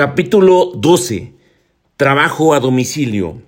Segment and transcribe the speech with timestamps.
[0.00, 1.34] Capítulo 12.
[1.98, 3.42] Trabajo a domicilio.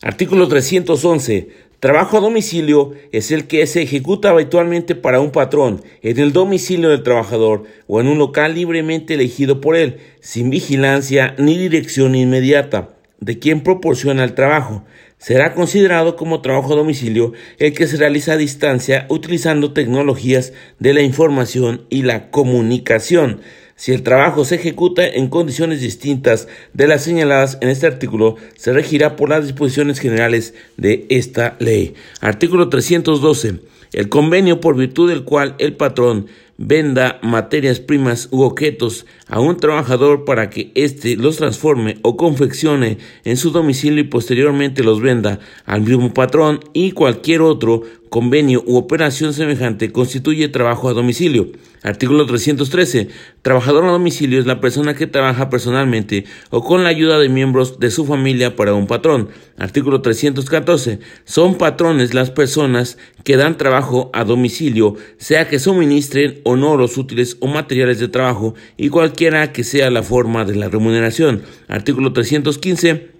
[0.00, 1.48] Artículo 311.
[1.80, 6.90] Trabajo a domicilio es el que se ejecuta habitualmente para un patrón en el domicilio
[6.90, 12.90] del trabajador o en un local libremente elegido por él, sin vigilancia ni dirección inmediata
[13.18, 14.84] de quien proporciona el trabajo.
[15.18, 20.94] Será considerado como trabajo a domicilio el que se realiza a distancia utilizando tecnologías de
[20.94, 23.40] la información y la comunicación
[23.80, 28.74] si el trabajo se ejecuta en condiciones distintas de las señaladas en este artículo, se
[28.74, 31.94] regirá por las disposiciones generales de esta ley.
[32.20, 33.54] Artículo 312.
[33.94, 36.26] El convenio por virtud del cual el patrón
[36.58, 42.98] venda materias primas u objetos a un trabajador para que éste los transforme o confeccione
[43.24, 48.76] en su domicilio y posteriormente los venda al mismo patrón y cualquier otro convenio u
[48.76, 51.48] operación semejante constituye trabajo a domicilio.
[51.82, 53.08] Artículo 313.
[53.40, 57.80] Trabajador a domicilio es la persona que trabaja personalmente o con la ayuda de miembros
[57.80, 59.30] de su familia para un patrón.
[59.56, 60.98] Artículo 314.
[61.24, 66.98] Son patrones las personas que dan trabajo a domicilio, sea que suministren o no los
[66.98, 71.42] útiles o materiales de trabajo y cualquiera que sea la forma de la remuneración.
[71.68, 73.19] Artículo 315.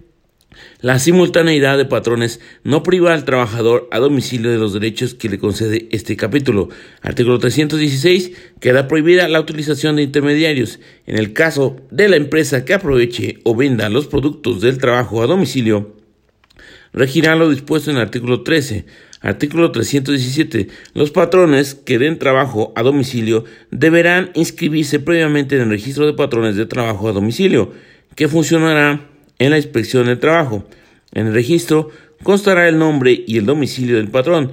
[0.81, 5.39] La simultaneidad de patrones no priva al trabajador a domicilio de los derechos que le
[5.39, 6.69] concede este capítulo.
[7.01, 8.31] Artículo 316.
[8.59, 10.79] Queda prohibida la utilización de intermediarios.
[11.05, 15.27] En el caso de la empresa que aproveche o venda los productos del trabajo a
[15.27, 15.95] domicilio,
[16.93, 18.85] regirá lo dispuesto en el artículo 13.
[19.21, 20.67] Artículo 317.
[20.95, 26.55] Los patrones que den trabajo a domicilio deberán inscribirse previamente en el registro de patrones
[26.55, 27.71] de trabajo a domicilio,
[28.15, 29.10] que funcionará
[29.41, 30.63] en la inspección del trabajo.
[31.13, 31.89] En el registro
[32.21, 34.51] constará el nombre y el domicilio del patrón,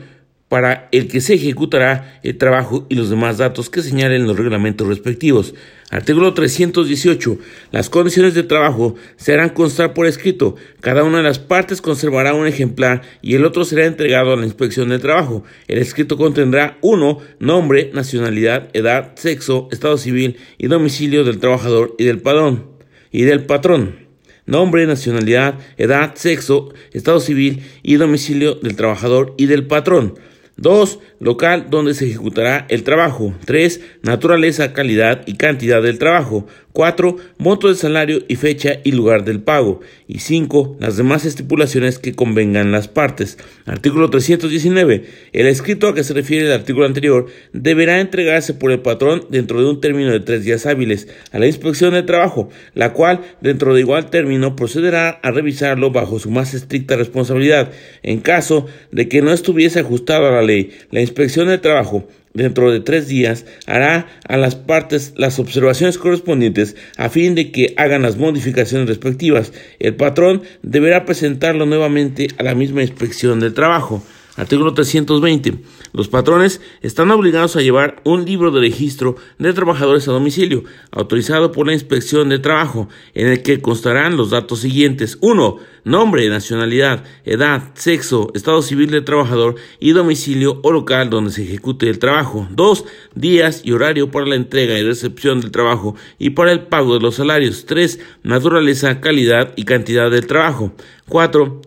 [0.48, 4.89] para el que se ejecutará el trabajo y los demás datos que señalen los reglamentos
[4.89, 5.55] respectivos.
[5.91, 7.39] Artículo 318.
[7.70, 10.56] Las condiciones de trabajo se harán constar por escrito.
[10.80, 14.47] Cada una de las partes conservará un ejemplar y el otro será entregado a la
[14.47, 15.45] inspección del trabajo.
[15.67, 17.18] El escrito contendrá 1.
[17.40, 22.70] Nombre, nacionalidad, edad, sexo, estado civil y domicilio del trabajador y del padrón
[23.11, 24.08] y del patrón
[24.48, 30.14] nombre, nacionalidad, edad, sexo, estado civil y domicilio del trabajador y del patrón.
[30.57, 30.98] 2.
[31.20, 33.33] Local donde se ejecutará el trabajo.
[33.45, 33.81] 3.
[34.03, 36.48] Naturaleza, calidad y cantidad del trabajo.
[36.78, 37.16] 4.
[37.39, 39.80] Monto de salario y fecha y lugar del pago.
[40.06, 40.77] Y 5.
[40.78, 43.36] Las demás estipulaciones que convengan las partes.
[43.66, 45.05] Artículo 319.
[45.33, 49.61] El escrito a que se refiere el artículo anterior deberá entregarse por el patrón dentro
[49.61, 53.74] de un término de tres días hábiles a la inspección de trabajo, la cual, dentro
[53.74, 57.72] de igual término, procederá a revisarlo bajo su más estricta responsabilidad.
[58.05, 62.06] En caso de que no estuviese ajustado a la ley, la inspección de trabajo
[62.39, 67.75] dentro de tres días hará a las partes las observaciones correspondientes a fin de que
[67.77, 69.53] hagan las modificaciones respectivas.
[69.79, 74.03] El patrón deberá presentarlo nuevamente a la misma inspección del trabajo.
[74.37, 75.59] Artículo 320.
[75.93, 81.53] Los patrones están obligados a llevar un libro de registro de trabajadores a domicilio, autorizado
[81.53, 85.19] por la Inspección de Trabajo, en el que constarán los datos siguientes.
[85.21, 85.59] 1.
[85.85, 91.89] Nombre, nacionalidad, edad, sexo, estado civil del trabajador y domicilio o local donde se ejecute
[91.89, 92.47] el trabajo.
[92.51, 92.85] 2.
[93.15, 97.01] Días y horario para la entrega y recepción del trabajo y para el pago de
[97.01, 97.65] los salarios.
[97.67, 98.01] 3.
[98.23, 100.73] Naturaleza, calidad y cantidad del trabajo.
[101.09, 101.63] 4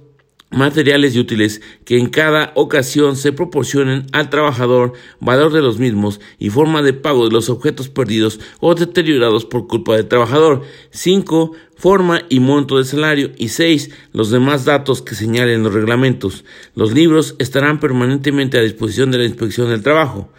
[0.52, 6.20] materiales y útiles que en cada ocasión se proporcionen al trabajador, valor de los mismos
[6.38, 10.62] y forma de pago de los objetos perdidos o deteriorados por culpa del trabajador.
[10.92, 11.54] 5.
[11.78, 13.32] Forma y monto de salario.
[13.38, 13.90] Y 6.
[14.14, 16.44] Los demás datos que señalen los reglamentos.
[16.76, 20.30] Los libros estarán permanentemente a disposición de la inspección del trabajo.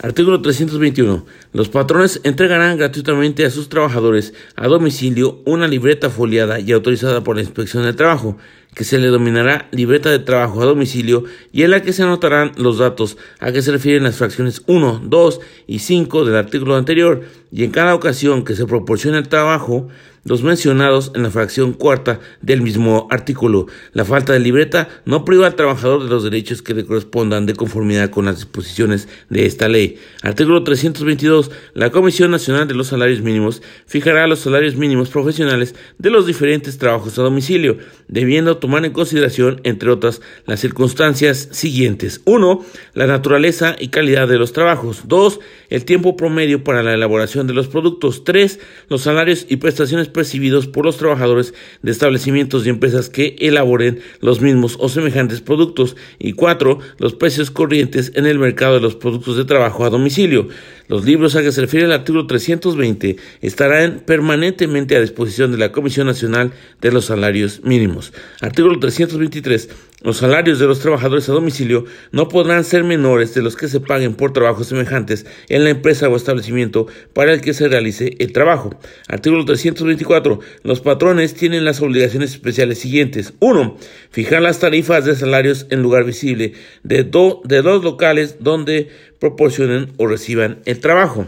[0.00, 1.26] Artículo 321.
[1.52, 7.34] Los patrones entregarán gratuitamente a sus trabajadores a domicilio una libreta foliada y autorizada por
[7.34, 8.38] la Inspección del Trabajo,
[8.74, 12.52] que se le denominará libreta de trabajo a domicilio y en la que se anotarán
[12.56, 17.22] los datos a que se refieren las fracciones 1, 2 y 5 del artículo anterior,
[17.50, 19.88] y en cada ocasión que se proporcione el trabajo,
[20.24, 23.66] los mencionados en la fracción cuarta del mismo artículo.
[23.92, 27.54] La falta de libreta no priva al trabajador de los derechos que le correspondan de
[27.54, 29.98] conformidad con las disposiciones de esta ley.
[30.22, 31.50] Artículo 322.
[31.74, 36.78] La Comisión Nacional de los Salarios Mínimos fijará los salarios mínimos profesionales de los diferentes
[36.78, 37.78] trabajos a domicilio,
[38.08, 42.20] debiendo tomar en consideración, entre otras, las circunstancias siguientes.
[42.24, 42.64] 1.
[42.94, 45.02] La naturaleza y calidad de los trabajos.
[45.06, 45.40] 2.
[45.70, 48.24] El tiempo promedio para la elaboración de los productos.
[48.24, 48.60] 3.
[48.88, 54.40] Los salarios y prestaciones percibidos por los trabajadores de establecimientos y empresas que elaboren los
[54.40, 55.96] mismos o semejantes productos.
[56.18, 60.48] Y cuatro, los precios corrientes en el mercado de los productos de trabajo a domicilio.
[60.88, 65.70] Los libros a que se refiere el artículo 320 estarán permanentemente a disposición de la
[65.70, 68.12] Comisión Nacional de los Salarios Mínimos.
[68.40, 69.68] Artículo 323.
[70.00, 73.80] Los salarios de los trabajadores a domicilio no podrán ser menores de los que se
[73.80, 78.32] paguen por trabajos semejantes en la empresa o establecimiento para el que se realice el
[78.32, 78.78] trabajo.
[79.08, 80.38] Artículo 324.
[80.62, 83.32] Los patrones tienen las obligaciones especiales siguientes.
[83.40, 83.76] 1.
[84.10, 86.52] Fijar las tarifas de salarios en lugar visible
[86.84, 91.26] de, de dos locales donde proporcionen o reciban el trabajo.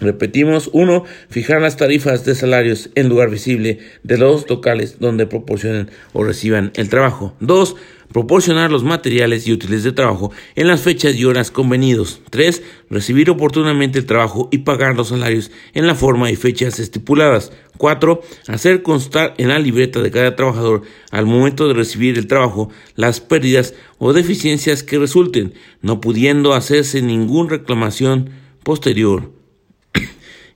[0.00, 5.90] Repetimos, uno, fijar las tarifas de salarios en lugar visible de los locales donde proporcionen
[6.14, 7.34] o reciban el trabajo.
[7.38, 7.76] Dos,
[8.10, 12.22] proporcionar los materiales y útiles de trabajo en las fechas y horas convenidos.
[12.30, 12.62] 3.
[12.88, 17.52] Recibir oportunamente el trabajo y pagar los salarios en la forma y fechas estipuladas.
[17.76, 18.22] 4.
[18.48, 23.20] Hacer constar en la libreta de cada trabajador al momento de recibir el trabajo las
[23.20, 28.30] pérdidas o deficiencias que resulten, no pudiendo hacerse ninguna reclamación
[28.62, 29.39] posterior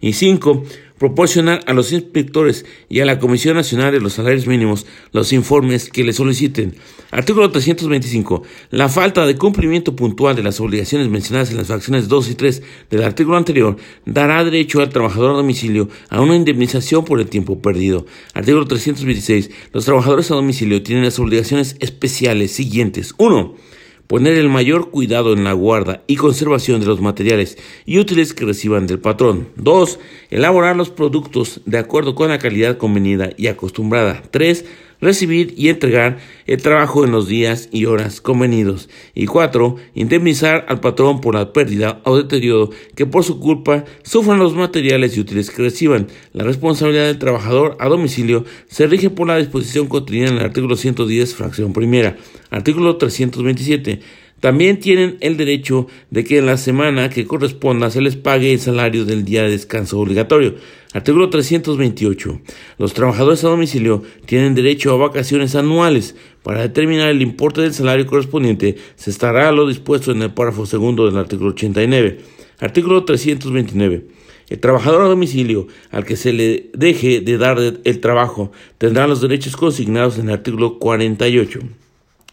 [0.04, 0.62] y cinco,
[0.98, 5.88] proporcionar a los inspectores y a la Comisión Nacional de los Salarios Mínimos los informes
[5.88, 6.74] que le soliciten.
[7.10, 8.42] Artículo 325.
[8.68, 12.62] La falta de cumplimiento puntual de las obligaciones mencionadas en las fracciones 2 y 3
[12.90, 17.62] del artículo anterior dará derecho al trabajador a domicilio a una indemnización por el tiempo
[17.62, 18.04] perdido.
[18.34, 19.50] Artículo 326.
[19.72, 23.14] Los trabajadores a domicilio tienen las obligaciones especiales siguientes.
[23.16, 23.73] 1
[24.06, 28.44] poner el mayor cuidado en la guarda y conservación de los materiales y útiles que
[28.44, 29.48] reciban del patrón.
[29.56, 29.98] 2.
[30.30, 34.22] Elaborar los productos de acuerdo con la calidad convenida y acostumbrada.
[34.30, 34.64] 3
[35.00, 38.88] recibir y entregar el trabajo en los días y horas convenidos.
[39.14, 44.38] Y cuatro, indemnizar al patrón por la pérdida o deterioro que por su culpa sufran
[44.38, 46.08] los materiales y útiles que reciban.
[46.32, 50.76] La responsabilidad del trabajador a domicilio se rige por la disposición contenida en el artículo
[50.76, 52.16] 110, fracción primera.
[52.50, 54.23] Artículo 327.
[54.44, 58.60] También tienen el derecho de que en la semana que corresponda se les pague el
[58.60, 60.56] salario del día de descanso obligatorio.
[60.92, 62.42] Artículo 328.
[62.76, 66.14] Los trabajadores a domicilio tienen derecho a vacaciones anuales.
[66.42, 71.06] Para determinar el importe del salario correspondiente se estará lo dispuesto en el párrafo segundo
[71.06, 72.18] del artículo 89.
[72.60, 74.08] Artículo 329.
[74.50, 79.22] El trabajador a domicilio al que se le deje de dar el trabajo tendrá los
[79.22, 81.60] derechos consignados en el artículo 48.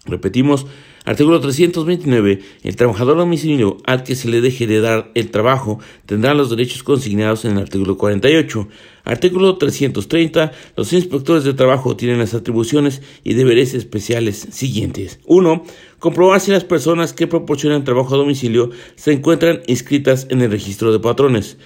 [0.08, 0.66] Repetimos,
[1.04, 2.42] Artículo 329.
[2.64, 6.84] El trabajador domicilio al que se le deje de dar el trabajo tendrá los derechos
[6.84, 8.68] consignados en el artículo 48.
[9.04, 10.52] Artículo 330.
[10.76, 15.20] Los inspectores de trabajo tienen las atribuciones y deberes especiales siguientes.
[15.26, 15.64] 1.
[15.98, 20.92] Comprobar si las personas que proporcionan trabajo a domicilio se encuentran inscritas en el registro
[20.92, 21.58] de patrones.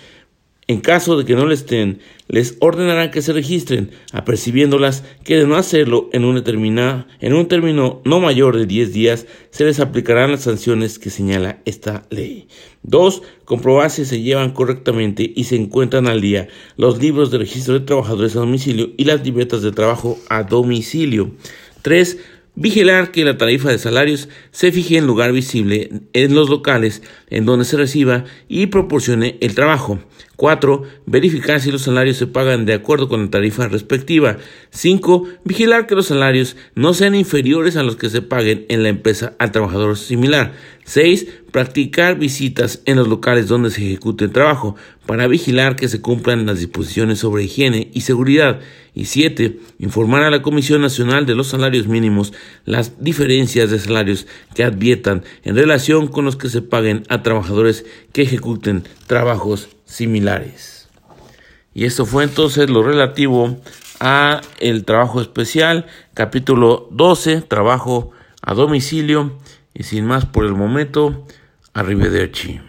[0.68, 5.46] En caso de que no le estén, les ordenarán que se registren, apercibiéndolas que de
[5.46, 6.44] no hacerlo en un,
[7.20, 11.60] en un término no mayor de 10 días, se les aplicarán las sanciones que señala
[11.66, 12.48] esta ley.
[12.82, 13.22] 2.
[13.46, 16.48] Comprobar si se llevan correctamente y se encuentran al día
[16.78, 21.30] los libros de registro de trabajadores a domicilio y las libretas de trabajo a domicilio.
[21.84, 22.18] 3
[22.58, 27.46] Vigilar que la tarifa de salarios se fije en lugar visible en los locales en
[27.46, 30.00] donde se reciba y proporcione el trabajo.
[30.38, 30.84] 4.
[31.06, 34.38] Verificar si los salarios se pagan de acuerdo con la tarifa respectiva.
[34.70, 35.28] 5.
[35.44, 39.36] Vigilar que los salarios no sean inferiores a los que se paguen en la empresa
[39.38, 40.54] al trabajador similar.
[40.86, 41.28] 6.
[41.52, 46.46] Practicar visitas en los locales donde se ejecute el trabajo para vigilar que se cumplan
[46.46, 48.62] las disposiciones sobre higiene y seguridad.
[48.96, 49.60] Y 7.
[49.80, 52.32] Informar a la Comisión Nacional de los Salarios Mínimos
[52.64, 57.86] las diferencias de salarios que adviertan en relación con los que se paguen a trabajadores
[58.14, 60.88] que ejecuten trabajos similares.
[61.74, 63.60] Y esto fue entonces lo relativo
[64.00, 69.38] a el trabajo especial, capítulo 12, trabajo a domicilio.
[69.74, 71.28] Y sin más por el momento,
[71.74, 72.62] arrivederci.